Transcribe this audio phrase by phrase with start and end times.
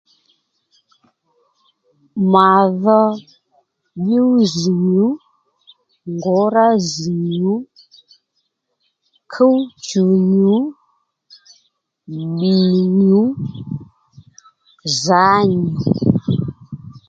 [2.31, 2.49] Mà
[2.81, 3.01] dho
[4.05, 5.07] dyú-zz̀ nyù,
[6.13, 7.53] ngǔrá-zz̀ nyù,
[9.31, 10.05] kúw-chù
[10.37, 10.53] nyù,
[12.09, 12.69] bbìy
[12.99, 13.21] nyù
[15.03, 15.23] zǎ
[15.63, 15.69] nyù